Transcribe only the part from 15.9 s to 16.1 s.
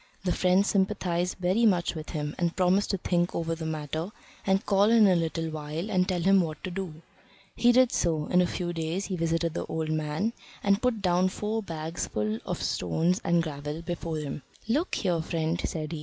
he.